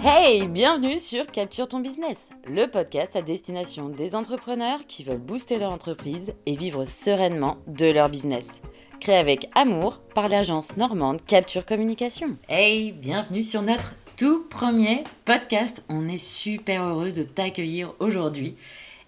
[0.00, 5.58] Hey, bienvenue sur Capture ton business, le podcast à destination des entrepreneurs qui veulent booster
[5.58, 8.60] leur entreprise et vivre sereinement de leur business.
[9.00, 12.36] Créé avec amour par l'agence normande Capture Communication.
[12.48, 15.82] Hey, bienvenue sur notre tout premier podcast.
[15.88, 18.54] On est super heureuse de t'accueillir aujourd'hui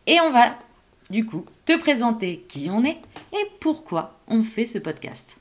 [0.08, 0.56] et on va
[1.08, 2.98] du coup te présenter qui on est
[3.32, 5.36] et pourquoi on fait ce podcast.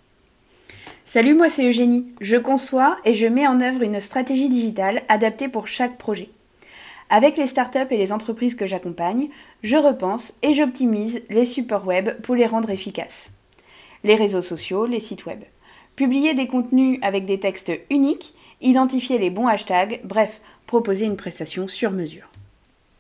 [1.12, 2.06] Salut, moi c'est Eugénie.
[2.22, 6.30] Je conçois et je mets en œuvre une stratégie digitale adaptée pour chaque projet.
[7.10, 9.30] Avec les startups et les entreprises que j'accompagne,
[9.64, 13.32] je repense et j'optimise les supports web pour les rendre efficaces.
[14.04, 15.40] Les réseaux sociaux, les sites web.
[15.96, 21.68] Publier des contenus avec des textes uniques, identifier les bons hashtags, bref, proposer une prestation
[21.68, 22.30] sur mesure.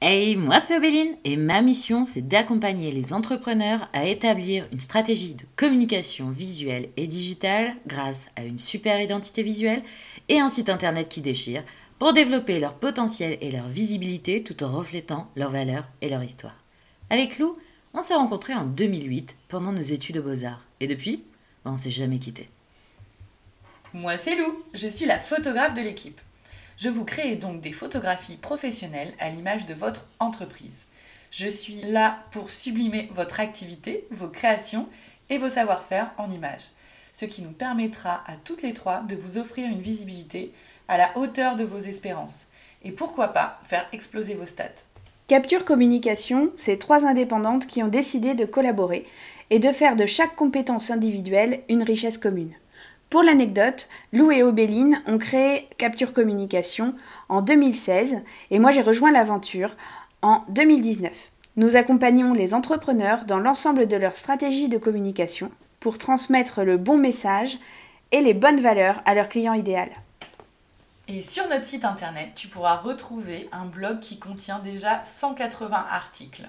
[0.02, 5.34] Hey, moi c'est Obéline et ma mission c'est d'accompagner les entrepreneurs à établir une stratégie
[5.34, 9.84] de communication visuelle et digitale grâce à une super identité visuelle
[10.30, 11.66] et un site internet qui déchire
[11.99, 16.56] pour développer leur potentiel et leur visibilité tout en reflétant leurs valeurs et leur histoire.
[17.09, 17.53] Avec Lou,
[17.94, 21.25] on s'est rencontrés en 2008 pendant nos études aux beaux-arts et depuis,
[21.66, 22.50] on s'est jamais quittés.
[23.94, 26.22] Moi c'est Lou, je suis la photographe de l'équipe.
[26.80, 30.85] Je vous crée donc des photographies professionnelles à l'image de votre entreprise.
[31.30, 34.88] Je suis là pour sublimer votre activité, vos créations
[35.30, 36.69] et vos savoir-faire en images,
[37.11, 40.53] ce qui nous permettra à toutes les trois de vous offrir une visibilité
[40.88, 42.45] à la hauteur de vos espérances
[42.85, 44.85] et pourquoi pas faire exploser vos stats.
[45.27, 49.05] Capture Communication, c'est trois indépendantes qui ont décidé de collaborer
[49.50, 52.53] et de faire de chaque compétence individuelle une richesse commune.
[53.10, 56.94] Pour l'anecdote, Lou et Obéline ont créé Capture Communication
[57.28, 58.20] en 2016
[58.52, 59.76] et moi j'ai rejoint l'aventure
[60.22, 61.12] en 2019.
[61.56, 65.50] Nous accompagnons les entrepreneurs dans l'ensemble de leur stratégie de communication
[65.80, 67.58] pour transmettre le bon message
[68.12, 69.90] et les bonnes valeurs à leur client idéal.
[71.08, 76.48] Et sur notre site internet, tu pourras retrouver un blog qui contient déjà 180 articles.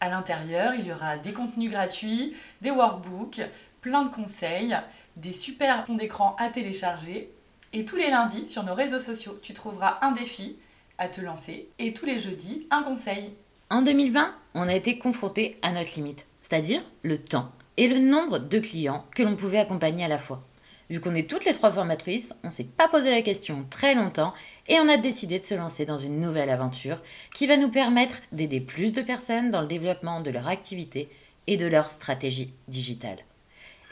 [0.00, 3.42] À l'intérieur, il y aura des contenus gratuits, des workbooks,
[3.80, 4.76] plein de conseils
[5.16, 7.30] des super fonds d'écran à télécharger.
[7.72, 10.56] Et tous les lundis, sur nos réseaux sociaux, tu trouveras un défi
[10.98, 11.68] à te lancer.
[11.78, 13.34] Et tous les jeudis, un conseil.
[13.70, 18.38] En 2020, on a été confronté à notre limite, c'est-à-dire le temps et le nombre
[18.38, 20.44] de clients que l'on pouvait accompagner à la fois.
[20.90, 24.34] Vu qu'on est toutes les trois formatrices, on s'est pas posé la question très longtemps
[24.68, 27.00] et on a décidé de se lancer dans une nouvelle aventure
[27.34, 31.08] qui va nous permettre d'aider plus de personnes dans le développement de leur activité
[31.46, 33.18] et de leur stratégie digitale.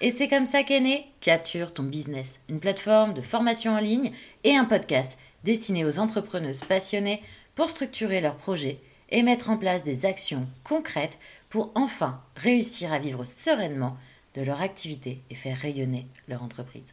[0.01, 4.13] Et c'est comme ça qu'est né Capture ton business, une plateforme de formation en ligne
[4.45, 7.23] et un podcast destiné aux entrepreneuses passionnées
[7.55, 8.79] pour structurer leurs projets
[9.11, 11.19] et mettre en place des actions concrètes
[11.51, 13.97] pour enfin réussir à vivre sereinement
[14.35, 16.93] de leur activité et faire rayonner leur entreprise.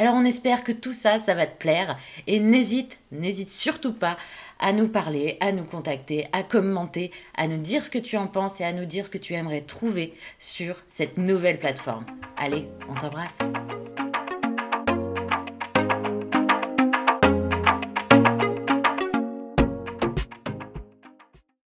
[0.00, 4.16] Alors on espère que tout ça, ça va te plaire et n'hésite, n'hésite surtout pas
[4.58, 8.26] à nous parler, à nous contacter, à commenter, à nous dire ce que tu en
[8.26, 12.06] penses et à nous dire ce que tu aimerais trouver sur cette nouvelle plateforme.
[12.38, 13.36] Allez, on t'embrasse.